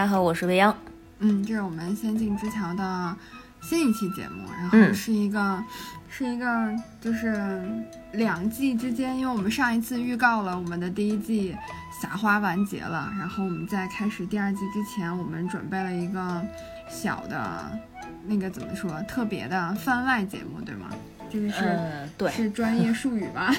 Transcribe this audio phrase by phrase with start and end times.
[0.00, 0.74] 大家好，我是未央。
[1.18, 3.14] 嗯，这是我们仙境之桥的
[3.60, 5.62] 新一期节目，然后是一个，
[6.08, 7.62] 是一个，就是
[8.12, 11.54] 两季之间，因为我们上一次预告了我们的第一季
[12.00, 16.42] 撒花完结了，然后我们在开始第二季之前，我们准备了一个
[16.88, 17.70] 小的，
[18.24, 20.88] 那个怎么说，特别的番外节目，对吗？
[21.30, 21.78] 这个是
[22.18, 23.54] 对，是专业术语吧？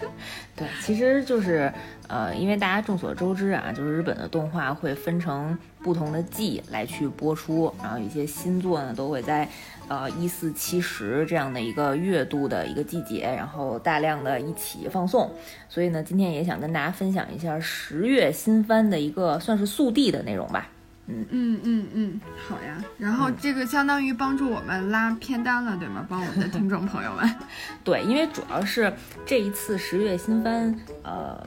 [0.56, 1.72] 对，其实就是
[2.08, 9.48] 呃，因为大家众所周知啊，就是日本的动画会分成不同的季来去播出，然后一些新作呢都会在
[9.88, 15.30] 呃一四七十这样的一个月度的一个季节，然后大量的一起放送。
[15.68, 20.68] 所以呢，今天也想跟大家分享一下十月新番的一个算是速递的内容吧。
[21.06, 22.82] 嗯嗯嗯嗯，好呀。
[22.98, 26.06] 然后这个相当于帮助我们拉片单了，对吗？
[26.08, 27.28] 帮我们的听众朋友们。
[27.84, 28.92] 对，因为主要是
[29.26, 31.46] 这一次十月新番，呃。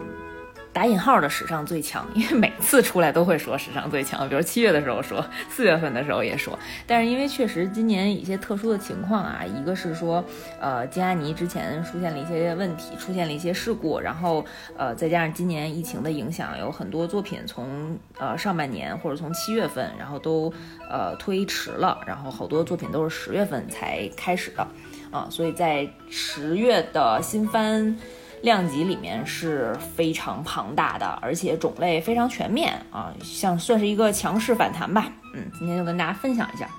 [0.76, 6.59] 打引号的史上最强，因为每次出来都会说史上最强，比如七月的时候说，四月份的时候也说。
[6.86, 10.22] 但是因为确实今年一些特殊的情况啊，一个是说，
[10.59, 14.44] 呃，金阿尼之前出现了一些问题，出现了一些事故，然后
[14.78, 20.53] 呃，再加上今年疫情的影响，有很多作品从呃上半年或者从七月份，然后都
[20.90, 24.68] 呃推迟了，然后好多作品都是十月份才开始的，
[25.09, 27.98] 啊，所以在十月的新番。
[28.45, 35.11] 量级里面是非常庞大的，而且种类非常全面啊，像算是一个强势反弹吧。
[35.33, 36.69] 嗯，今天就跟大家分享一下，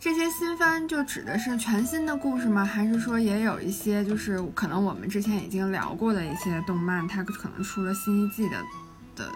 [0.00, 2.64] 这些新番就指的是全新的故事吗？
[2.64, 8.56] 还是说也有一些就是可能我们之前已经聊过的一些动漫，它可能出了新一季的
[9.16, 9.30] 的。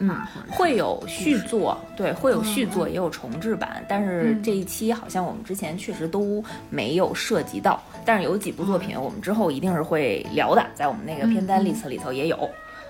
[0.00, 0.10] 嗯，
[0.50, 3.84] 会有续作，对，会有续作，也有重制版。
[3.88, 12.36] 但是这一期好像我们之前确实都没有涉及到，但是有几部作品我们之后一定是会聊的，在我们那个片单 list 里头也有。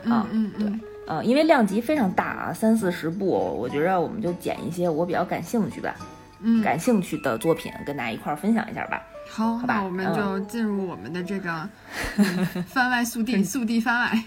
[0.05, 0.73] 啊，嗯，对，
[1.09, 5.97] 嗯，因为量级非常大啊，三四十部，我觉着我们就捡一些我比较感兴趣吧，
[6.41, 9.03] 嗯，感兴趣的作品跟大家一块儿分享一下吧。
[9.29, 11.69] 好，好吧，我们就进入我们的这个
[12.69, 14.23] 番外速递，速递番外。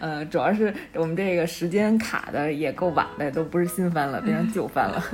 [0.00, 5.04] 呃，主要是我们这个时间卡的也够晚的，都不是新番了，变成旧番了。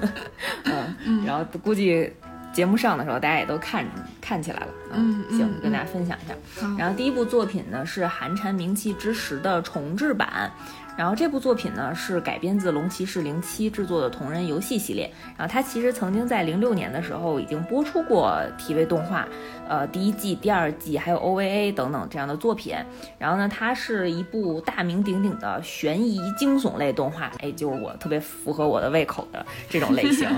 [1.05, 2.13] 嗯，然后估计
[2.53, 3.85] 节目上的时候，大家也都看
[4.21, 4.69] 看起来了。
[4.93, 6.35] 嗯，行，跟大家分享一下。
[6.79, 10.51] 然后第一部作品呢是《寒蝉鸣泣之时》的重制版。
[10.97, 15.11] 然后这部作品呢是改编自龙骑士零七制作的同人游戏系列。
[15.37, 19.29] 然后它其实曾经在零六年的时候已经播出过 TV 动画，
[19.69, 22.75] 呃，第一季、第二季还有 OVA 等等这样的作品。
[23.19, 30.29] 然后呢，它是一部大名鼎鼎的悬疑惊悚类动画，哎，就是我特别符合我的胃口的这种类型，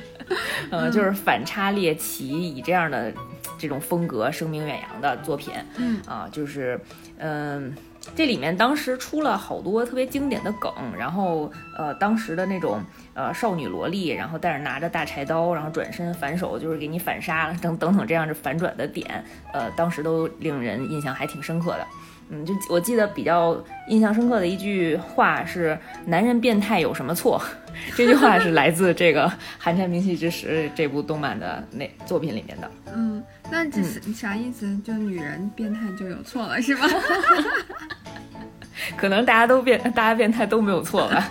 [0.70, 3.10] 呃，就是反差猎奇，以这样的
[3.58, 5.54] 这种风格声名远扬的作品。
[5.76, 6.78] 嗯啊，就是
[7.16, 7.74] 嗯。
[8.14, 12.80] 这里面当时出了好多特别经典的梗，然后呃，当时的那种
[13.14, 21.86] 呃少女萝莉，然后带着拿着大柴刀，然后转身反手就是给你反杀了等等等这样的反转的点，呃，当时都令人印象还挺深刻的。
[22.30, 23.56] 嗯，就我记得比较
[23.88, 27.40] 印象深刻的一句话是“男人变态有什么错”，
[27.94, 29.26] 这句话是来自这个
[29.58, 32.70] 《寒蝉鸣泣之时》这部动漫的那作品里面的。
[32.94, 34.76] 嗯，那这是啥意思？
[34.84, 36.86] 就女人变态就有错了是吧？
[38.96, 41.30] 可能大家都变，大家变态都没有错吧？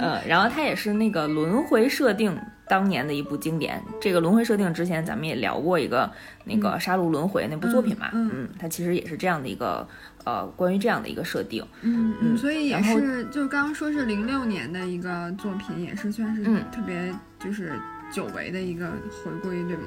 [0.00, 2.36] 嗯， 然后它也是那个轮回设定。
[2.68, 6.10] 当年的一部经典，这个轮回设定之前咱们也聊过一个
[6.44, 9.86] 那个杀戮轮回那部作品嘛，嗯，它其实也是这样的一个
[10.24, 17.72] 呃关于这样的一个设定，嗯嗯，所以也是就刚刚说是零六年的一个作品，也是算是特别就是
[18.10, 18.90] 久违的一个
[19.24, 19.84] 回归，对吗？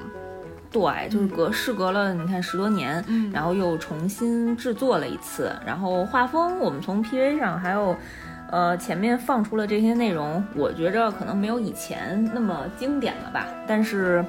[0.72, 3.04] 对，就是隔事隔了你看十多年，
[3.34, 7.98] 然后又重新制作了一次，然后画风我们从 PV 上还有。
[8.52, 13.48] 呃，前面放出了这些内容，我觉着可能没有以前那么经典了吧。
[13.68, 14.26] 但是，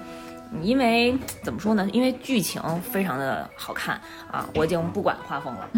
[0.62, 1.88] 因为怎么说呢？
[1.92, 5.70] 因为剧情非常的好看啊，我已经不管画风了，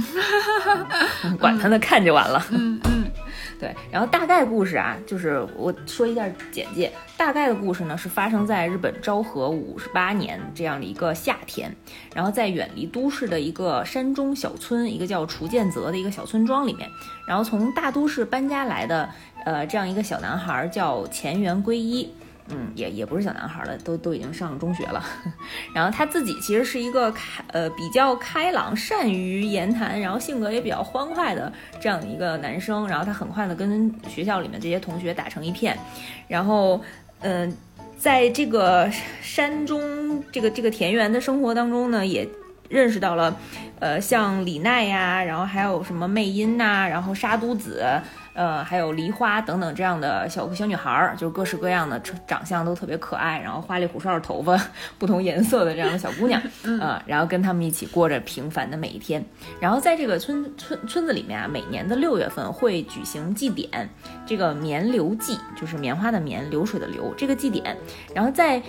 [1.38, 2.44] 管他呢，看就完了。
[2.50, 3.02] 嗯嗯。
[3.58, 6.90] 对，然后大概故事啊，就是我说一下简介。
[7.16, 11.72] 大概的故事呢，是发生在日本昭和五十八年这样的一个夏天，
[12.12, 16.88] 然后在远离都市的一个山中小村，一个叫雏见泽的一个小村庄里面，
[17.24, 19.08] 然后从大都市搬家来的，
[19.44, 22.12] 呃，这样一个小男孩叫前原归一。
[22.48, 25.02] 嗯，也也不是小男孩了，都都已经上中学了。
[25.72, 31.50] 然后他自己其实是一个开呃比较开朗、善于言谈，然后性格也比较欢快的
[31.80, 32.86] 这样的一个男生。
[32.88, 35.78] 然后他很快的跟学校里面这些同学打成一片。
[36.26, 36.80] 然后，
[37.20, 37.56] 嗯，
[37.96, 38.90] 在这个
[39.22, 42.28] 山中这个这个田园的生活当中呢，也
[42.68, 43.36] 认识到了，
[43.78, 47.86] 呃，像李奈呀，然后还有什么魅音呐，然后沙都子。
[48.34, 54.58] 呃，还有梨花等等这样的小小女孩儿，就是各式各样的长相都特别可爱，然后花里胡哨的头发
[54.98, 59.24] 不同颜色的这样的小姑娘， 嗯，然后跟他们一起过着平凡的每一天。
[59.60, 63.88] 然后在这个村村村子里面啊，每年的六月份会举行祭典，
[64.24, 67.76] 这个棉流祭就是棉花的棉，流水的流，这个祭典。
[68.14, 68.62] 然后在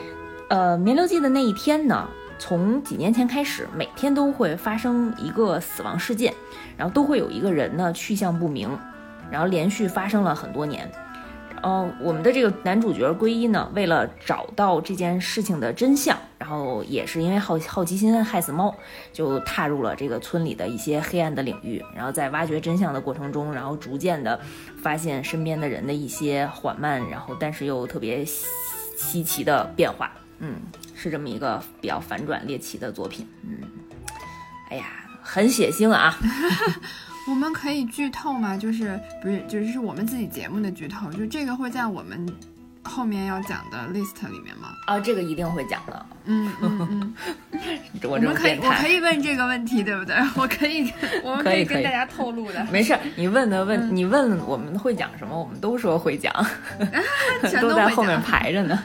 [0.49, 2.07] 呃棉流祭的那一天呢。
[2.39, 6.33] 从几年前开始，每天都会发生一个死亡事件，
[6.75, 8.67] 然后都会有一个人呢去向不明，
[9.33, 10.87] 然后连续发生了很多年。
[11.63, 18.75] 哦，我们的这个男主角归一呢，为了找到这件事情的真相，然后也是因为好好奇心害死猫，
[19.11, 21.83] 就踏入了这个村里的一些黑暗的领域。
[21.95, 24.39] 然后在挖掘真相的过程中，然后逐渐的
[24.81, 30.11] 发现身边的人的一些缓慢，然后但是又特别稀奇的变化。
[30.37, 30.57] 嗯。
[30.95, 33.57] 是这么一个比较反转猎奇的作品，嗯，
[34.69, 34.85] 哎呀，
[35.21, 36.17] 很血腥啊！
[37.27, 38.57] 我们可以剧透吗？
[38.57, 41.11] 就是不是就是我们自己节目的剧透？
[41.11, 42.27] 就这个会在我们
[42.83, 44.69] 后面要讲的 list 里面吗？
[44.87, 46.05] 啊，这个一定会讲的。
[46.25, 47.13] 嗯嗯嗯，
[48.03, 50.15] 我们可以我可以问这个问题，对不对？
[50.35, 50.91] 我可以，
[51.23, 52.65] 我们可以跟大家透露的。
[52.71, 56.33] 没事，你问的问，你问我们会讲什么，我们都说会讲，
[57.61, 58.83] 都在后面排着呢。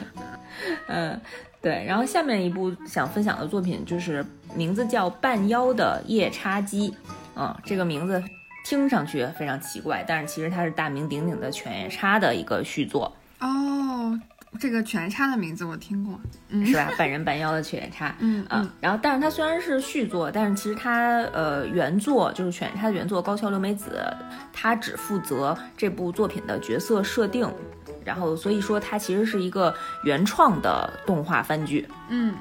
[0.87, 1.19] 嗯。
[1.61, 4.25] 对，然后下面一部想分享的作品就是
[4.55, 6.89] 名字叫《半妖的夜叉姬》，
[7.35, 8.23] 嗯，这个名字
[8.65, 14.19] 听上去非常奇怪，但是其实它是大名鼎鼎的犬夜叉的一个续作哦。
[14.59, 16.91] 这个犬夜叉的名字我听过，嗯，是吧？
[16.97, 18.67] 半人半妖的犬夜叉，嗯啊。
[18.81, 24.03] 然后，但是它虽然是续作，但是其实它呃原作就是犬夜叉的原作高桥留美子，
[24.51, 27.47] 她只负责这部作品的角色设定。
[28.03, 29.73] 然后，所以说它其实是一个
[30.03, 32.33] 原创的动画番剧，嗯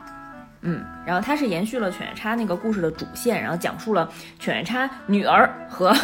[0.62, 5.94] 嗯，然后它是延续了犬夜叉那个故事的主线，然后讲述了犬夜叉女儿和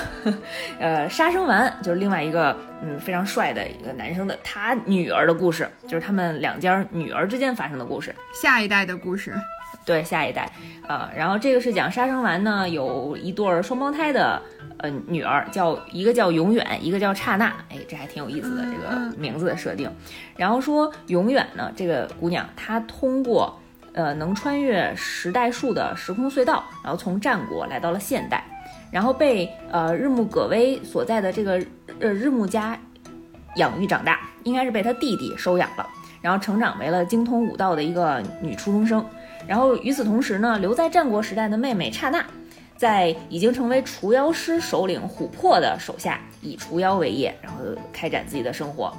[0.79, 9.35] 呃杀生丸，就是另外一个嗯非常帅的一个男生的他女儿的故事，就是他们两家女儿之间发生的故事，下一代的故事。
[9.85, 10.51] 对下一代，
[10.89, 14.41] 呃，然后这个是讲杀生丸呢，有一对双胞胎的
[14.79, 19.91] 呃女儿，叫一个叫永远，一个叫刹那，哎，这还挺有意思的这个名字的设定。
[20.37, 23.61] 然后说永远呢，这个姑娘她通过
[23.95, 28.45] 呃能穿越时代树的时空隧道，然后从战国来到了现代，
[28.91, 31.53] 然后被呃日暮葛薇所在的这个
[32.01, 32.79] 呃日暮家
[33.57, 35.89] 养育长大，应该是被他弟弟收养了，
[36.21, 39.05] 然后成长为了精通武道的一个女初中生。
[39.47, 42.25] 然后与此同时呢，留在战国时代的妹妹刹那，
[42.77, 47.59] 在已经成为除妖师首领琥珀的手下，以除妖为业，然后
[47.93, 48.93] 开展自己的生活。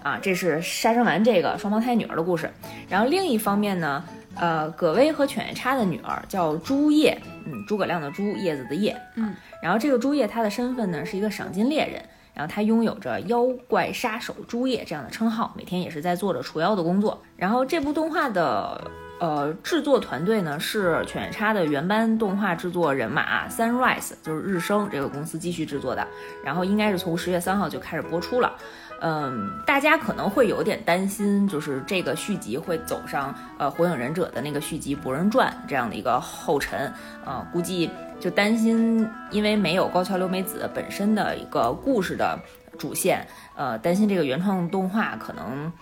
[0.00, 2.48] 啊，这是杀生丸这个双胞胎女儿的故事。
[2.88, 4.04] 然后另一方面呢，
[4.38, 9.34] 呃，葛薇和犬夜叉的女儿叫朱叶，嗯，诸葛亮的朱，叶子的叶，嗯。
[9.62, 12.02] 然后这个朱叶她的身份呢是一个赏金猎人，
[12.34, 17.22] 然后她拥有着妖怪杀手朱叶这样的称号，每天也是在做着除妖的工作。
[17.36, 18.90] 然后这部动画的。
[19.20, 26.06] 呃，制作团队呢是犬夜叉的原班动画制作人马 Sunrise，就是日升这个公司继续制作的，
[26.44, 28.54] 然后应该是从十月三号就开始播出了。
[29.00, 36.92] 嗯，大家可能会有点担心，就是这个续集会走上呃火影忍者的那个续集《博人传》这样的一个后尘
[37.24, 42.38] 啊，估计就担心，因为没有高桥留美子本身的一个故事的
[42.78, 45.72] 主线，呃，担心这个原创动画可能。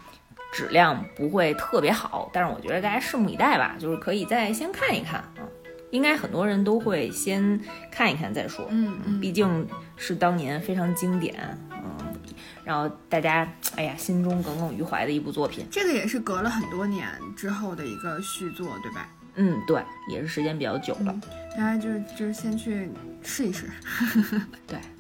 [0.52, 5.45] 质量不会特别好，但是我觉得大家拭目以待吧，就是可以再先看一看啊，
[5.90, 11.35] 应该很多人都会先看一看再说，嗯嗯，毕竟是当年非常经典，
[11.73, 11.75] 嗯，
[12.66, 19.08] 然后大家哎呀心中耿耿于怀的一部作品，这个也是隔了很多年之后的一个续作，对吧？
[19.37, 19.80] 嗯，对，
[20.11, 21.14] 也是时间比较久了，
[21.56, 22.90] 大家就就先去
[23.23, 23.70] 试一试，
[24.66, 24.96] 对，嗯，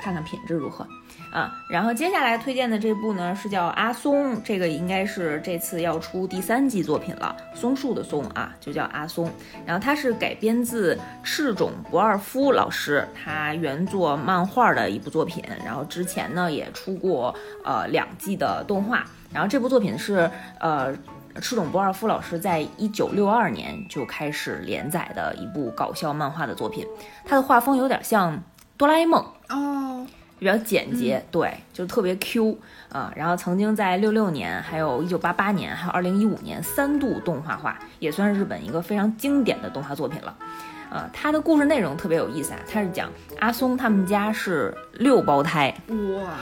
[0.00, 0.86] 看看品质如何。
[1.32, 9.28] 啊，然后接下来推荐的这部呢是叫阿松，这个应该是这次要出第三季作品了，松树的松啊，就叫阿松。
[9.66, 19.04] 然后它是改编自赤冢不二夫老师他原作漫画的一部作品，然后之前呢也出过呃两季的动画。
[19.32, 20.94] 然后这部作品是呃
[21.40, 26.86] 赤冢不二夫老师在一九六二年就开始连载的一部搞笑漫画的作品，
[27.24, 28.40] 它的画风有点像
[28.76, 30.06] 哆啦 A 梦哦。
[30.36, 32.58] 比较简洁，对，就特别 Q
[32.90, 33.10] 啊。
[33.16, 40.36] 然后曾经在六六年、还有一九八八年、还有二零一五年三度动画化，也算是日本一个非常经典的动画作品了。
[40.90, 43.08] 啊，它的故事内容特别有意思啊，它是讲
[43.40, 46.32] 阿松他们家是六胞胎，哇，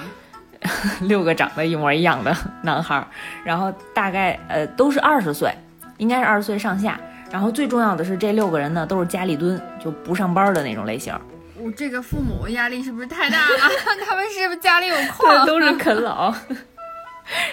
[1.06, 3.06] 六个长得一模一样的男孩，
[3.44, 5.54] 然后大概呃都是二十岁，
[5.98, 6.98] 应该是二十岁上下。
[7.30, 11.14] 然后最重要的是这六个人呢都是家里蹲，就不上班的那种类型。
[11.62, 13.58] 我这个父母压力是不是太大了？
[14.04, 15.46] 他们是不是家里有矿？
[15.46, 16.34] 都是啃老。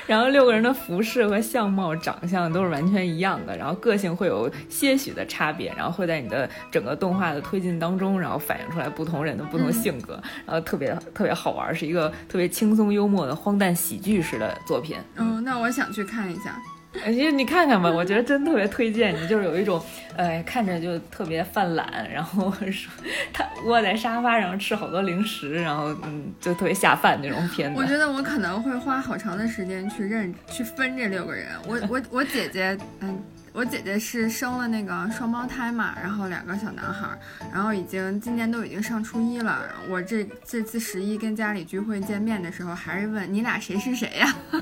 [0.07, 14.97] 然后六个人的服饰和相貌、长相都是完全一样的，然后个性会有些许的差别，然后会在你的整个动画的推进当中，然后反映出来不同人的不同性格，然后特别特别好玩，是一个特别轻松幽默的荒诞喜剧式的作品。
[15.15, 16.59] 嗯，那我想去看一下。
[16.91, 19.81] 其实你看看吧，我觉得真特别推荐你，就是有一种，
[20.15, 22.91] 呃，看着就特别犯懒，然后说
[23.31, 27.79] 他窝在沙发上吃好多零食，然后嗯，就特别下饭那种片子。
[27.79, 31.47] 我觉得我可能会花好长的时间去认去分这六个人。
[31.67, 33.21] 我我我姐姐，嗯。
[33.53, 37.07] 我姐姐是生了那个双胞胎嘛，然后两个小男孩，
[37.51, 39.63] 然后已经今年都已经上初一了。
[39.89, 44.35] 我这这次十一跟家里聚会见面的时候，还是问你俩谁是谁呀？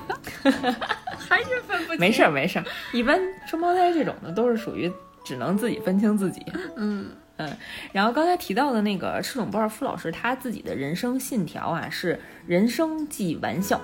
[1.17, 2.00] 还是分不清。
[2.00, 4.91] 没事儿没事儿，一般双胞胎这种的都是属于
[5.25, 6.46] 只能自己分清自己。
[6.77, 7.56] 嗯嗯。
[7.91, 13.79] 然后刚才提到的那个赤冢不二夫老师，他自己的人生信条啊是人生即玩笑。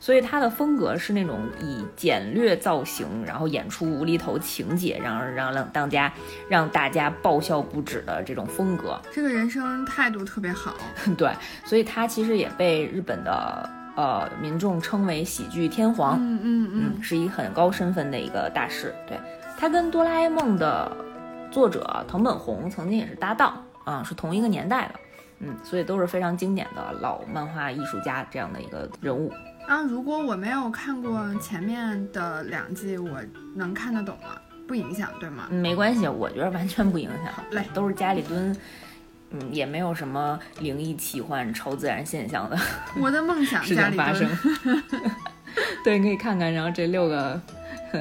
[0.00, 6.12] 所以他的风格是那种以简略造型，然后演出无厘头情节，让让让大家
[6.48, 9.00] 让大家爆笑不止的这种风格。
[9.12, 10.74] 这个人生态度特别好，
[11.16, 11.30] 对，
[11.64, 18.94] 所以他其实也被日本的呃民众称为喜剧天皇，嗯嗯嗯，是一很高身份的一个大师。
[19.06, 19.18] 对
[19.56, 20.90] 他跟哆啦 A 梦的
[21.50, 24.94] 作者藤本弘曾经也是搭档啊，是同一个年代的，
[25.38, 29.32] 嗯，所以都是非常经典的老漫画艺术家这样的一个人物。
[29.66, 33.18] 啊，如果我没有看过前面的两季，我
[33.54, 34.36] 能看得懂吗？
[34.66, 35.46] 不影响，对吗？
[35.50, 37.32] 没关系，我觉得完全不影响。
[37.50, 38.56] 来，都是家里蹲，
[39.30, 42.58] 嗯，也没有什么灵异奇幻、超自然现象的。
[43.00, 44.28] 我的梦想事情发生。
[45.82, 47.40] 对，你可以看看，然后这六个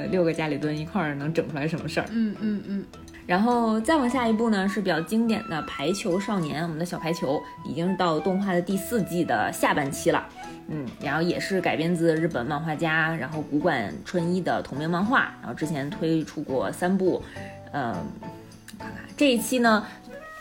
[0.10, 2.08] 六个家里蹲一块儿能整出来什么事儿？
[2.12, 2.86] 嗯嗯嗯。
[3.26, 10.28] 然后再往下一步呢，是比较经典的《排球少年》，我们的小排球已经到动画的第四季的下半期了。
[10.68, 17.22] 嗯，然后也是改编自日本漫画家，然后古馆春一的同名漫画，然后之前推出过三部，
[17.72, 17.94] 嗯，
[18.80, 19.86] 看看这一期呢，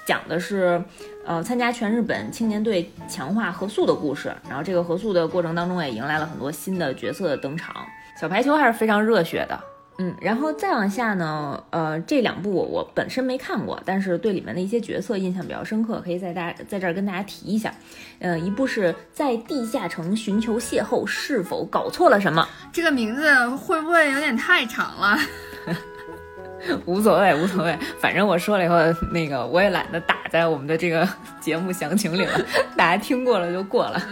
[0.06, 0.82] 讲的是，
[1.26, 7.74] 呃，参加全日本青年队强化合宿的故事，然后这个合宿的过程当中也迎来了很多新的角色的登场，
[8.20, 9.60] 小排球还是非常热血的。
[9.98, 17.72] 嗯，然后再往下呢，呃，这两部我本身没看过，但是对里面的一些角色印象比较深刻，可以在大在这儿跟大家提一下。
[18.18, 22.48] 呃，一部是在地下城寻求邂逅，是否搞错了什么？
[22.72, 25.18] 这个名字会不会有点太长了？
[26.86, 28.76] 无所谓，无所谓，反正我说了以后，
[29.12, 31.06] 那个我也懒得打在我们的这个
[31.40, 32.40] 节目详情里了，
[32.76, 34.02] 大家听过了就过了。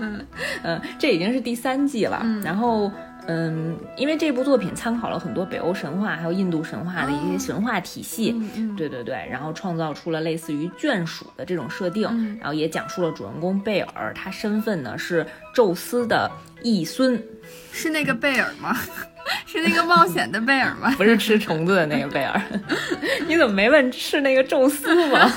[0.63, 2.91] 嗯，这已经是第三季了，然后。
[3.27, 12.09] 嗯，因为这部作品参考了很多北欧神话，还有印度神话的一些神话体系，嗯对对对，然后创造出了类似于眷属的这种设定，
[12.41, 16.31] 然后也讲述了主人公贝尔，他身份呢是宙斯的
[16.63, 17.23] 义孙，
[17.73, 18.77] 是那个贝尔吗？
[19.47, 20.93] 是那个冒险的贝尔吗？
[20.99, 22.41] 不是吃虫子的那个贝尔，
[23.29, 25.31] 你怎么没问是那个宙斯吗？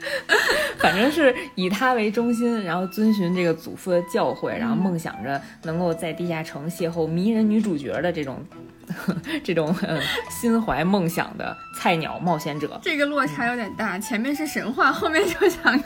[0.78, 8.42] 反正是以他为中心，然后遵循这个祖父的教诲，然后梦想着能够在地下城邂逅迷人女主角的这种，
[9.44, 12.80] 这种嗯心怀梦想的菜鸟冒险者。
[12.82, 15.78] 这个落差有点大，前面是神话，后面就想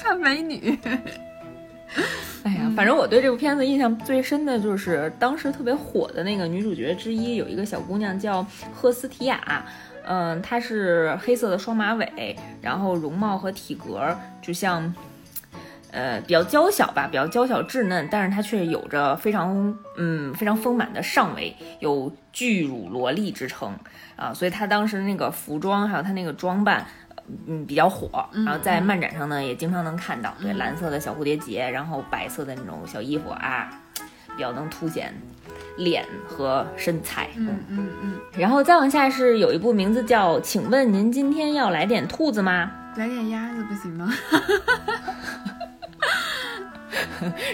[0.00, 0.78] 看美女。
[2.44, 9.64] 哎呀，反正我对这部片子印象最深的就是当时特别火的那个女主角之一，有一个小姑娘叫赫斯提亚。
[10.06, 14.94] 嗯，她是黑色的双马尾，然后容貌和体格就像，
[15.90, 23.76] 呃，比较娇小吧，比较娇小稚嫩，但是她却有着非常嗯非常丰满的上围，有巨乳萝莉之称
[24.14, 26.86] 啊，所以她当时那个服装还有她那个装扮，
[27.46, 33.68] 嗯比较火，然后在漫展上呢也经常能看到，对，蓝色的小蝴蝶结，然后白色的那种小衣服啊，
[34.36, 35.12] 比较能凸显。
[35.78, 42.72] 脸和身材，嗯嗯嗯，然后再往下是有一部名字叫，请问您今天要来点兔子吗？
[42.96, 44.10] 来点鸭子不行吗？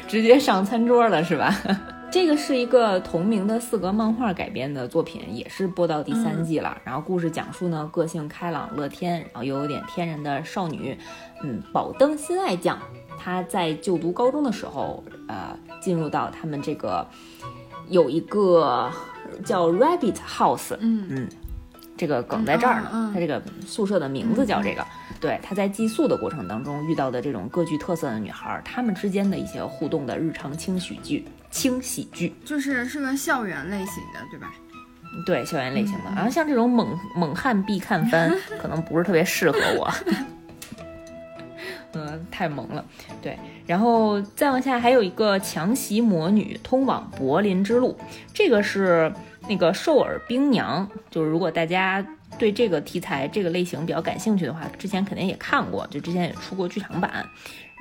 [0.06, 1.52] 直接上餐桌了是吧？
[2.12, 6.78] 这个是一个同名的四格漫画改编的作品，也是播到第三季了。
[6.84, 10.96] 然后故事讲述呢，个性开朗乐天，然后又有点天然的少女，
[11.42, 12.78] 嗯，宝灯心爱酱，
[13.18, 17.06] 她在就读高中的时候，呃，进入到他们这个。
[17.88, 18.90] 有一个
[19.44, 21.28] 叫 Rabbit House，嗯嗯，
[21.96, 23.10] 这个梗在这儿呢。
[23.12, 24.86] 他这个宿舍的名字叫这个。
[25.20, 34.54] 对，他在寄宿的过程当中遇到的这种各具特色的女孩，她们之间的一些互动的日常轻喜剧，轻喜剧，就是是个校园类型的，对吧？
[35.26, 36.04] 对，校园类型的。
[36.14, 39.92] 然后像这种猛猛汉必看番， 可能不是特别适合我。
[41.94, 42.82] 嗯太萌了。
[43.20, 47.96] 对，然后再往下还有一个强袭魔女通往柏林之路，
[48.32, 49.12] 这个是
[49.48, 52.04] 那个兽耳冰娘，就是如果大家。
[52.38, 57.28] 对这个题材、这个类型比较感兴趣的话，之前肯定也看过，就之前也出过剧场版。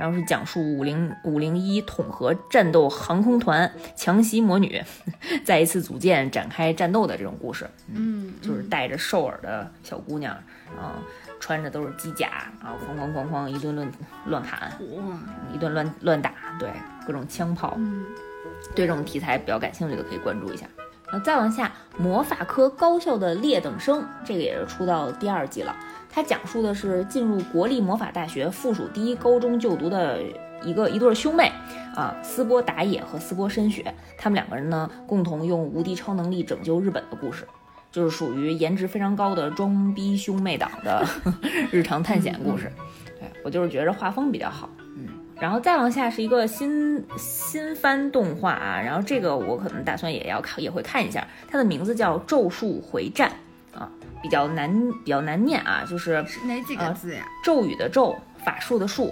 [0.01, 4.81] 然后是讲述五零五零一统合战斗航空团强袭魔女，
[5.45, 7.69] 再一次组建展开战斗的这种故事。
[7.93, 10.33] 嗯，就是带着兽耳的小姑娘，
[10.75, 10.97] 啊，
[11.39, 13.91] 穿着都是机甲，然后哐哐哐哐一顿乱
[14.25, 15.19] 乱砍，哇，
[15.53, 16.67] 一顿乱乱打，对，
[17.05, 17.75] 各种枪炮。
[17.77, 18.03] 嗯，
[18.73, 20.65] 对这种题材比较感兴趣的可以关注一下。
[21.11, 25.75] 那再往下，魔法科高校的劣等生，这个也是出到第二季了。
[26.09, 30.19] 它讲述的是进入国立魔法大学附属第一高中就读的
[30.63, 31.51] 一个一对兄妹
[31.95, 37.47] 啊，斯波达野和斯波深雪，他们两个人呢共同用无敌超能力拯救日本的故事，
[37.91, 41.05] 就是属于颜值非常高的装逼兄妹党的
[41.71, 42.71] 日常探险故事。
[43.19, 44.69] 对我就是觉着画风比较好。
[45.41, 51.27] 然后再往下是一个新新番动画啊，然后这个我可能打算也要看，也会看一下。
[51.49, 53.31] 它的名字叫《咒术回战》
[53.77, 53.89] 啊，
[54.21, 54.71] 比较难，
[55.03, 57.25] 比较难念啊，就是哪几个字呀？
[57.43, 59.11] 咒语的咒，法术的术，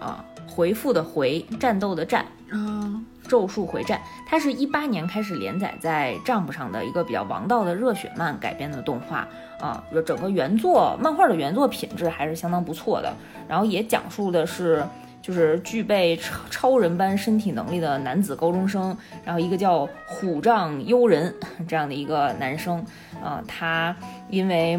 [0.00, 2.26] 啊，回复的回，战斗的战。
[2.50, 9.28] 啊，咒术回战，它是一八年开始连载在 Jump 上的一个比较王道的热血漫改编的动画
[9.60, 13.14] 啊，整个原作漫画的原作品质还是相当不错的，
[13.46, 14.84] 然后也讲述的是。
[15.22, 21.34] 就是具备超超人般身体能力的男子高中生，然后一个叫虎杖悠人
[21.68, 22.84] 这样的一个男生，
[23.22, 23.94] 啊，他
[24.28, 24.74] 因为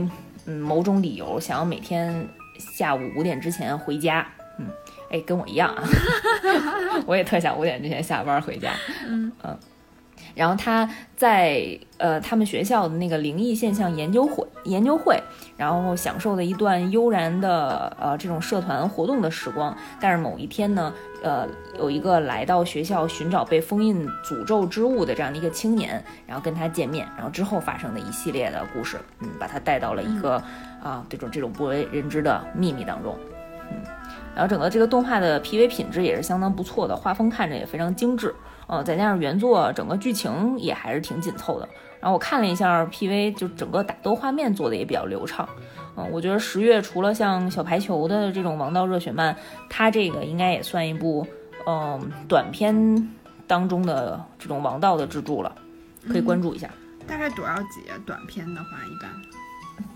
[0.45, 4.65] 嗯某种理由想要每天下午五点之前回家，嗯，
[5.11, 5.83] 哎，跟我一样啊，
[7.05, 8.73] 我也特想五点之前下班回家，
[9.07, 9.31] 嗯。
[9.43, 9.57] 嗯。
[10.35, 15.21] 然后他在呃他们学校的那个灵异现象研究会研究会，
[15.57, 19.75] 然后享受了一段悠然的呃这种社团活动的时光。
[19.99, 30.41] 但是某一天呢，呃有一个来到学校寻找被封印诅咒之物的这样的一个青年，然后跟他见面，然后之后发生的一系列的故事，嗯，把他带到了一个
[30.81, 33.15] 啊这种这种不为人知的秘密当中，
[33.69, 33.77] 嗯，
[34.33, 38.33] 然后整个这个动画的 PV 品质也是相当不错的，画风看着也非常精致。
[38.67, 41.67] 呃，再加上原作整个剧情也还是挺紧凑的。
[41.99, 45.47] 然后我看了一下 PV，就整个打斗画面做的也比较流畅。
[45.97, 49.35] 嗯，我觉得十月除了像小排球的这种王道热血漫，
[49.69, 51.27] 它这个应该也算一部
[51.67, 53.09] 嗯短片
[53.45, 55.53] 当中的这种王道的支柱了，
[56.07, 56.69] 可以关注一下。
[57.05, 57.99] 大概多少集啊？
[58.05, 59.30] 短片的话，一般。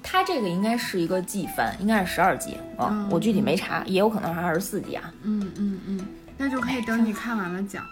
[0.07, 5.11] 它这个应该是一个季番，应该是十二集啊，我具体没查，也有可能是二十四集啊。
[5.23, 7.89] 嗯嗯嗯，那就可以等你看完了讲了。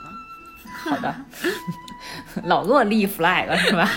[0.76, 1.16] 好的，
[2.46, 3.90] 老给我立 flag 是吧？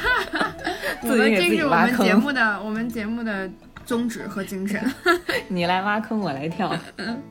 [1.03, 1.57] 自己给自己。
[1.57, 3.51] 这是我们节目的我们节目的
[3.85, 4.83] 宗旨和精神。
[5.49, 6.75] 你来挖坑，我来跳。
[6.97, 7.23] 嗯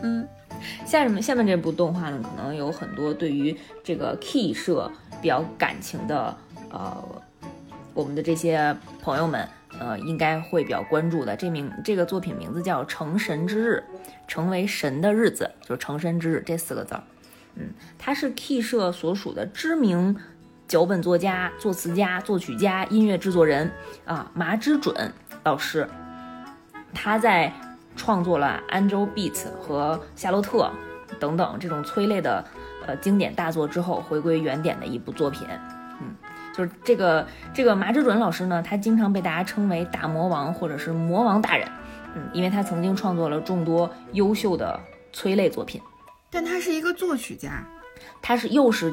[0.00, 0.28] 嗯。
[0.86, 6.34] 下面下面这部动画呢，可能有很多对于这个 Key 社比较感情的
[6.70, 7.04] 呃，
[7.92, 9.46] 我们的这些朋友们
[9.78, 11.36] 呃，应该会比较关注的。
[11.36, 13.84] 这名这个作品名字叫《成神之日》，
[14.28, 17.02] 成为神的日子，就是成神之日这四个字儿。
[17.56, 20.16] 嗯，他是 Key 社所属的知名
[20.66, 23.70] 脚本作家、作词家、作曲家、音乐制作人
[24.04, 25.12] 啊，麻之准
[25.44, 25.88] 老师。
[26.92, 27.52] 他在
[27.96, 30.70] 创作了《Angel Beats》和《夏洛特》
[31.18, 32.44] 等等这种催泪的
[32.86, 35.46] 呃经典大作之后，回归原点的一部作品。
[36.54, 41.68] 嗯，就是这个这个麻之准老师呢，他经常被大家称为大魔王或者是魔王大人。
[42.16, 44.78] 嗯，因为他曾经创作了众多优秀的
[45.12, 45.80] 催泪作品。
[46.30, 47.64] 但他是一个作曲家，
[48.22, 48.92] 他是又是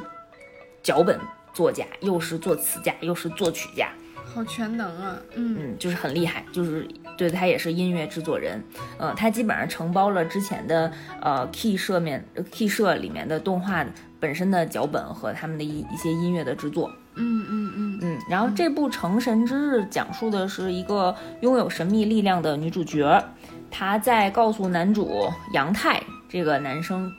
[0.83, 1.19] 脚本
[1.53, 3.89] 作家，又是作词家，又是作曲家，
[4.25, 5.17] 好全能啊！
[5.35, 8.63] 嗯嗯，就是很厉害，就是对他也是音乐制作人。
[8.97, 13.85] 呃，他基本上承包了之前的呃 Key 社面 Key 社里面的动画
[14.19, 16.91] 本身的脚本和他们的一一些音乐的制作。
[17.15, 18.19] 嗯嗯嗯嗯。
[18.29, 23.23] 然后这部《成神之日》讲述的是一个拥有神秘力量的女主角，
[23.69, 27.11] 她在告诉男主杨泰这个男生。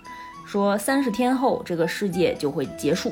[0.44, 3.10] 说三十天后这个世界就会结束，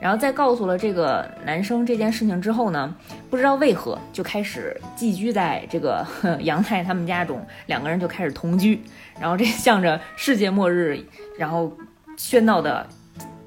[0.00, 2.94] 然后在告诉了这个男生这件事情之后呢，
[3.30, 6.06] 不知道为何就开始寄居在这个
[6.40, 8.80] 杨太他们家中，两个人就开始同居，
[9.18, 10.98] 然后这 向着世界末日，
[11.38, 11.76] 然后
[12.16, 12.86] 喧闹的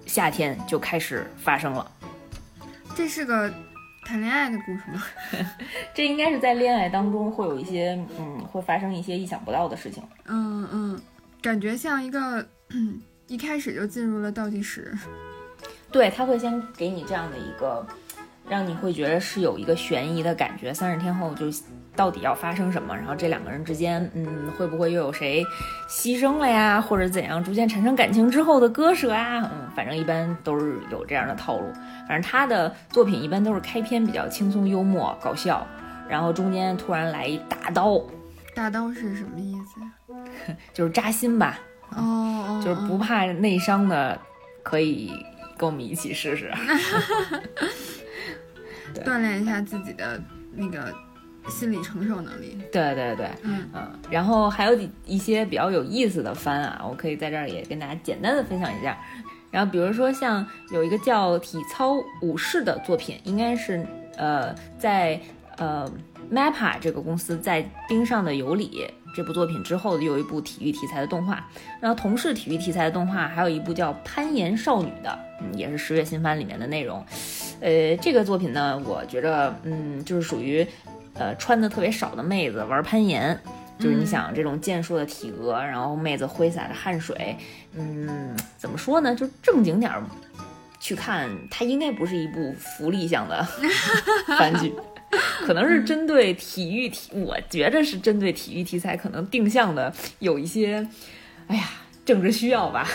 [0.05, 1.91] 夏天就开始发生了。
[2.95, 3.51] 这是个
[4.03, 5.03] 谈恋爱的故事吗？
[5.93, 10.03] 这应该是在恋爱当中会有一些嗯，会发生一些意想不到的事情。
[10.25, 11.01] 嗯嗯，
[11.41, 12.45] 感觉像一个。
[13.25, 14.91] 一开始就进入了倒计时，
[15.91, 17.85] 对他会先给你这样的一个，
[18.47, 20.73] 让你会觉得是有一个悬疑的感觉。
[20.73, 21.45] 三十天后就
[21.95, 25.43] 到底要发生什么，然后这两个人之间，嗯，会不会又有谁
[25.89, 31.71] 牺牲了呀，或者怎样，逐渐产生感情之后的割舍啊，嗯，反正一般都是有这样的套路。
[32.07, 35.65] 反正他的作品一般都是开篇比较轻松幽默搞笑，
[36.07, 37.99] 然后中间突然来一大刀。
[38.55, 40.53] 大刀是什么意思？
[40.73, 41.59] 就是扎心吧。
[41.95, 44.17] 哦，就是不怕内伤的，
[44.63, 45.11] 可以
[45.59, 46.49] 跟我们一起试试，
[49.03, 50.19] 锻炼一下自己的
[50.53, 50.95] 那个
[51.49, 52.57] 心理承受能力。
[52.71, 58.97] 对对对，嗯嗯，然后还有一些比较有意思的番啊，我可以在这儿也跟大家简单的分享一下。
[59.51, 65.19] 然后比如说像有一个叫《体操武士》的作品，应该是呃在
[65.57, 65.91] 呃
[66.31, 68.87] MAPPA 这个公司在冰上的尤里。
[69.15, 71.45] 这部作品之后又有一部体育题材的动画，
[71.79, 77.03] 然后同是体育题材的动画，还有一部叫《攀岩少女》的，嗯，也是十月新番里面的内容。
[77.59, 80.65] 呃，这个作品呢，我觉着，嗯，就是属于，
[81.15, 83.37] 呃，穿的特别少的妹子玩攀岩，
[83.79, 87.35] 就是你想这种健硕的体格，然后妹子挥洒着汗水，
[87.73, 89.13] 嗯，怎么说呢？
[89.15, 90.03] 就正经点儿
[90.79, 93.45] 去看，它应该不是一部福利向的
[94.37, 94.73] 番剧。
[95.45, 100.87] 可能是针对体育题，我觉着是针对体育题材，可能定向的有一些，
[101.47, 101.63] 哎呀，
[102.05, 102.87] 政治需要吧，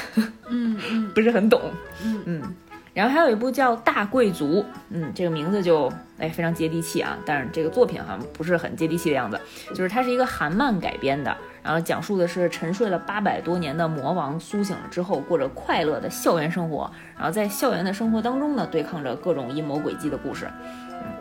[0.48, 1.61] 嗯嗯，不是很懂，
[2.05, 2.55] 嗯嗯。
[2.92, 20.46] 然后还有一部叫《大贵族》，嗯，这个名字就哎非常接地气啊，但是这个作品好像不是很接地气的样子，就是它是一个韩漫改编的，然后讲述的是沉睡了八百多年的魔王苏醒了之后，过着快乐的校园生活，然后在校园的生活当中呢，对抗着各种阴谋诡计的故事。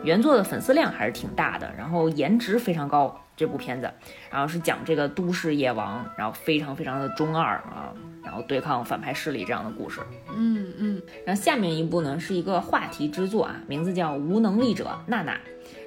[0.02, 3.18] 原作的粉丝量还是挺大的，然后颜值非常高。
[3.36, 3.90] 这部片子，
[4.30, 10.00] 然后是讲这个都市夜王，然后非常非常的中二啊，然后对抗反派势力这样的故事。
[10.36, 11.02] 嗯嗯。
[11.26, 15.32] 然后下面一部呢是一个话题之作啊，名字叫《无能力者娜娜》。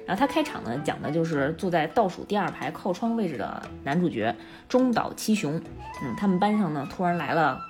[0.08, 4.34] 然后他开场呢讲的就是坐在倒数第二排靠窗位置的男主角
[4.66, 5.60] 中岛七雄。
[6.02, 7.60] 嗯，他们班上呢突然来了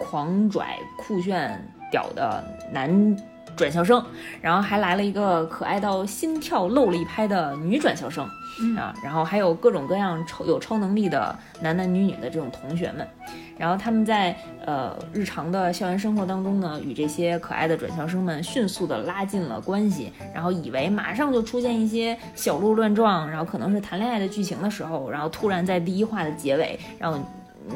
[0.00, 2.42] 狂拽酷炫屌的
[2.72, 3.14] 男。
[3.56, 4.04] 转校生，
[4.40, 8.24] 然后还来了一个可爱到心跳漏了一拍的女转校生
[8.76, 13.06] 啊，然后还有各种各样超有超能力的男男女女的这种同学们，
[13.58, 27.22] 然后他们在呃日常的校园生活当中呢，与这些可爱的转校生们迅速的拉近了关系，然后以为马上就出现一些小鹿乱撞，然后可能是谈恋爱的剧情的时候，然后突然在第一话的结尾，让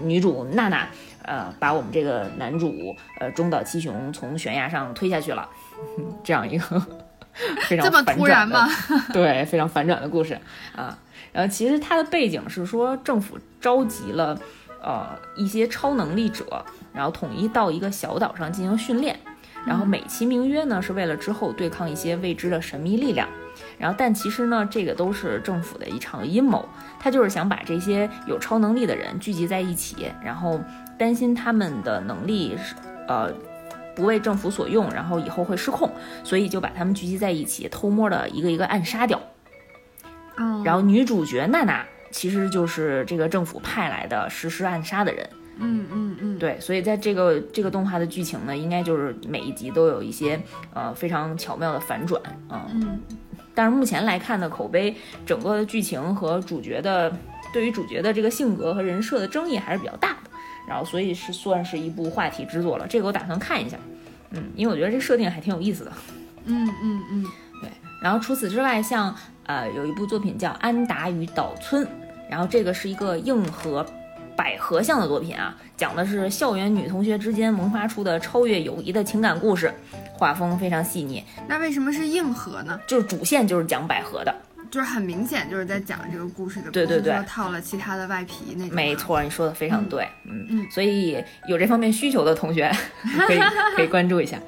[0.04, 0.86] 女主娜娜
[1.22, 5.48] 呃把我们这个男主呃中岛七雄从悬崖上推下去了。
[6.24, 6.82] 这样一个
[7.68, 8.66] 非常这么突然吗？
[9.12, 10.38] 对，非常反转的故事
[10.74, 10.98] 啊。
[11.32, 14.36] 然后其实它的背景是说，政府召集了
[14.82, 19.16] 呃一些超能力者，然后统一到一个小岛上进行训练，
[19.64, 23.28] 然后美其名曰呢是为了之后对抗一些未知的神秘力量。
[23.76, 30.60] 然后但其实呢，这个都是政府的一场阴谋，他就是想把这些有超能力的人聚集在一起，然后
[30.98, 32.74] 担心他们的能力是
[33.06, 33.32] 呃。
[33.98, 35.90] 不为政府所用，然后以后会失控，
[36.22, 39.20] 所以就把他们聚集在一起，偷摸的一个一个暗杀掉。
[40.64, 45.28] 然后女主角娜娜其实就是这个政府派来的实施暗杀的人。
[45.58, 50.40] 嗯嗯嗯，对，所以在这个这个动画的剧情呢，应该就是每一集都有一些
[50.72, 52.68] 呃非常巧妙的反转啊。
[52.72, 53.00] 嗯，
[53.52, 54.94] 但是目前来看呢，口碑
[55.26, 57.12] 整个的剧情和主角的
[57.52, 60.27] 对于主角的这个性格和人设的争议还是比较大的。
[60.68, 62.86] 然后，所以是算是一部话题之作了。
[62.86, 63.76] 这个我打算看一下，
[64.30, 65.92] 嗯，因为我觉得这设定还挺有意思的。
[66.44, 67.24] 嗯嗯嗯，
[67.62, 67.70] 对。
[68.02, 69.14] 然后除此之外，像
[69.46, 71.84] 呃有一部作品叫《安达与岛村》，
[72.28, 73.84] 然后这个是一个硬核
[74.36, 79.72] 百合向的作品啊，讲的是校园女同学之间萌发出的超越友谊的情感故事，
[80.12, 81.24] 画风非常细腻。
[81.48, 82.78] 那为什么是硬核呢？
[82.86, 84.34] 就是主线就是讲百合的。
[84.70, 88.74] 就是很明显，就是在讲这个故事的，对对对，套了其他的外皮那种。
[88.74, 92.70] 没错，你说的非常对，嗯嗯，所以有这方面需求的同学
[93.26, 93.40] 可以
[93.76, 94.38] 可以关注一下。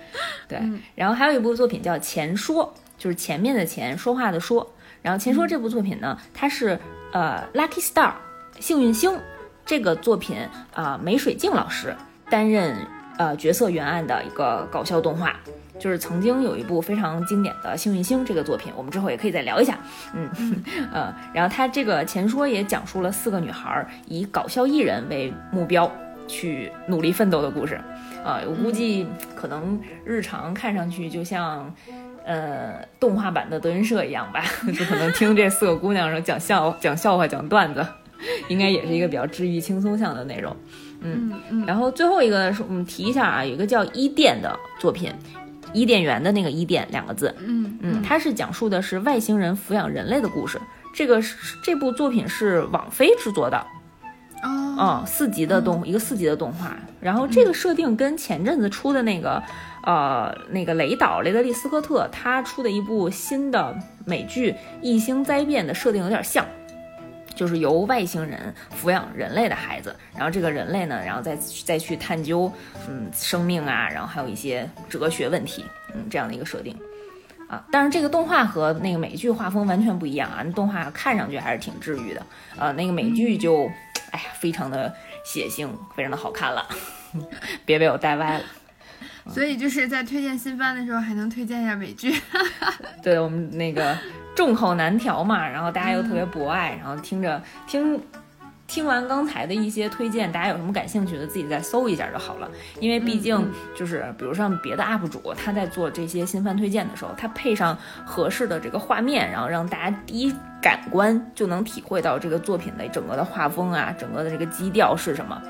[0.49, 0.61] 对，
[0.95, 4.75] 然后还有一部作品叫《前说》，就是前面的前说话的说。
[5.03, 6.79] 然后《前说》这部作品呢，它是
[7.13, 8.11] 呃《Lucky Star》
[8.59, 9.19] 幸运星
[9.65, 10.37] 这个作品
[10.75, 11.97] 啊，梅水静老师
[12.29, 12.77] 担任
[13.17, 15.35] 呃角色原案的一个搞笑动画。
[15.81, 19.79] 就是曾经有一部非常经典的《幸运星》这个作品，我们之后也可以再聊一下。
[20.15, 20.31] 嗯
[20.93, 25.91] 呃，然后他这个前说也讲述了四个女孩以搞笑艺人为目标
[26.29, 27.81] 去努力奋斗的故事。
[28.23, 31.75] 啊，我估计可能日常看上去就像
[32.27, 34.45] 呃动画版的德云社一样吧，
[34.79, 37.85] 就可能听这四个姑娘讲笑讲笑话讲段子，
[38.49, 40.55] 应该也是一个比较治愈轻松向的内容。
[41.01, 41.65] 嗯嗯。
[41.67, 45.11] 然后最后一个是我们提一下啊，有一个叫伊甸的作品。
[45.73, 47.79] 伊甸园的那个伊甸两个字，嗯。
[47.83, 50.61] 嗯，它是讲述的是外星人抚养人类的故事，
[50.95, 51.23] 这个
[51.63, 53.57] 这部作品是网飞制作的。
[54.43, 59.43] 哦，嗯，四集的动一个四集的动画，然后这个设定跟前阵子出的那个，
[59.85, 66.47] 呃，那个雷导雷德利·斯科特他出的一部新的美剧《异星灾变》的设定有点像，
[67.41, 72.53] 就是由外星人抚养人类的孩子，然后这个人类呢，然后再再去探究，
[72.87, 76.79] 嗯，生命啊，然后还有一些哲学问题，嗯，这样的一个设定。
[77.49, 80.43] 啊，但是这个动画和那个美剧画风完全不一样啊！
[80.45, 82.23] 那动画看上去还是挺治愈的，
[82.59, 83.65] 呃，那个美剧就，
[84.11, 86.69] 哎呀，非常的血腥，非常的好看了，
[87.65, 88.45] 别被我带歪了。
[89.29, 92.15] 所以就是在推荐新番的时候，还能推荐一下美剧。
[93.03, 93.97] 对我们那个
[94.35, 98.01] 众口难调嘛，然后大家又特别博爱，然后听着听。
[98.71, 102.49] 听完刚才的一些推荐，大家有什么感兴趣的，自己再搜一下就好了。
[102.79, 115.43] 因为毕竟就是，比如像别的 UP 主，他在做这些新番推荐的时候，他配上合适的这个画面，然后让大家第一感官就能体会到这个作品的整个的画风啊，整个的这个基调是什么。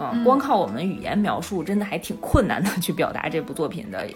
[0.00, 4.06] 嗯，光靠我们语言描述，真的还挺困难的，去表达这部作品的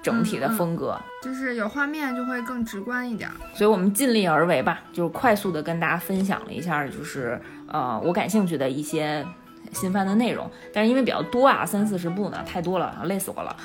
[0.00, 0.96] 整体的风格。
[1.20, 3.28] 就是有画面就会更直观一点。
[3.54, 7.40] 所以我们尽力而为吧，就是快速的跟大家分享了一下，就是。
[7.74, 9.26] 呃，我感兴趣的一些
[9.72, 13.56] 新番的内容，但是因为比较多啊，三四十部呢，太多了，累死我了，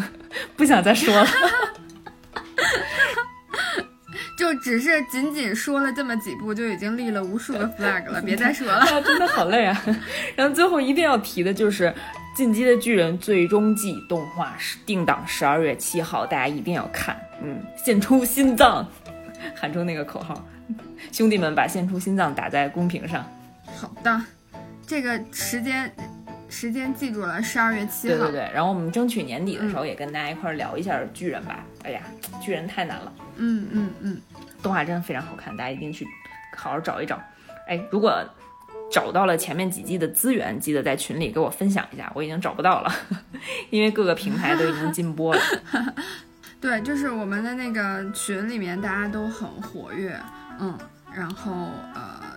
[0.56, 1.26] 不想再说了。
[4.38, 9.84] 就只是仅仅说了这么几部，就已经立了无数个 flag 了，别再说了，真的好累啊。
[10.34, 11.88] 然后最后一定要提的就是
[12.34, 17.20] 《进击的巨人》最终季动画是定档十二月七号，大家一定要看。
[17.42, 18.88] 嗯，献出心脏，
[19.54, 20.42] 喊出那个口号，
[21.12, 23.22] 兄弟们把献出心脏打在公屏上。
[23.80, 24.20] 好的，
[24.84, 25.94] 这个时间
[26.48, 28.16] 时间记住了，十二月七号。
[28.16, 31.64] 对对对，然后我们争取年底的时候也跟大家一块聊一下巨人吧。
[31.84, 32.00] 哎呀，
[32.42, 33.12] 巨人太难了。
[33.36, 34.20] 嗯嗯嗯，
[34.60, 36.04] 动画真的非常好看，大家一定去
[36.56, 37.22] 好好找一找。
[37.68, 38.20] 哎，如果
[38.90, 42.10] 找到了前面几季的资源，记得在群里给我分享一下。
[42.16, 42.92] 我已经找不到了，
[43.70, 45.40] 因为各个平台都已经禁播了。
[46.60, 50.18] 对，就是我们的那个群里面大家都很活跃，
[50.58, 50.76] 嗯，
[51.14, 51.52] 然后
[51.94, 52.27] 呃。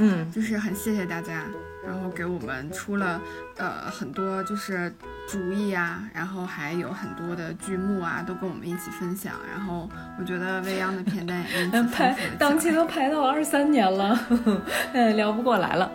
[0.00, 1.42] 嗯，就是很谢谢大家，
[1.84, 3.20] 然后给我们出了
[3.56, 4.92] 呃很多就是
[5.28, 9.34] 主意啊，然后还有很多的剧目啊，都跟我们一起分享。
[9.50, 14.18] 然后我觉得未央的片单也因此 排档期都排到二三年了，
[14.92, 15.90] 嗯，聊不过来了。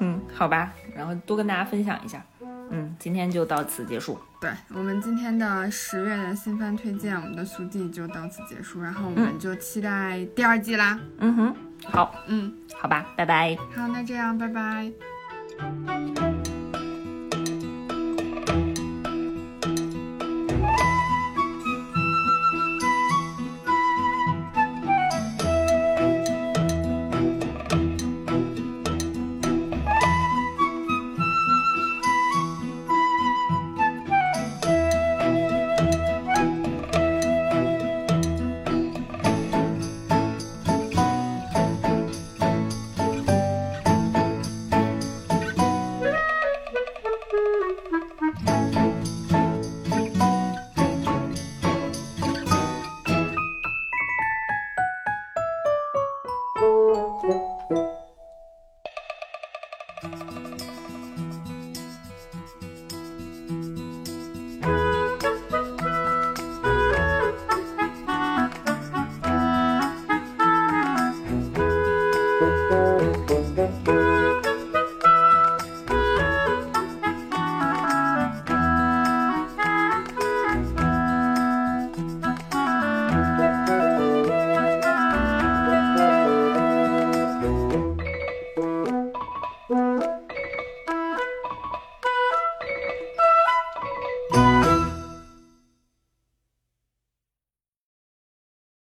[0.00, 2.22] 嗯，好吧，然后多跟大家分享一下。
[2.68, 4.18] 嗯，今天就到此结束。
[4.40, 10.98] 对我们今天的十月的新番推荐，我们的速记就到此结束，然后我们就期待第二季啦。
[11.18, 13.56] 嗯哼，好，嗯，好吧，拜拜。
[13.74, 14.92] 好，那这样，拜拜。